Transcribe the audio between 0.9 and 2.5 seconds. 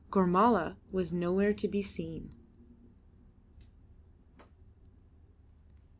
was nowhere to be seen.